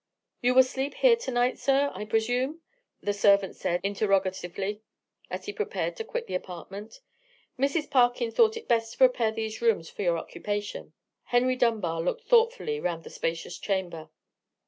[0.41, 2.61] "You will sleep here to night, sir, I presume?"
[3.03, 4.81] the servant said, interrogatively,
[5.29, 7.01] as he prepared to quit the apartment.
[7.59, 7.87] "Mrs.
[7.87, 10.93] Parkyn thought it best to prepare these rooms for your occupation."
[11.25, 14.09] Henry Dunbar looked thoughtfully round the spacious chamber.